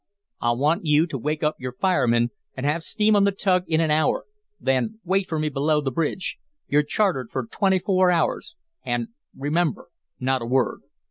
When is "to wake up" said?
1.05-1.57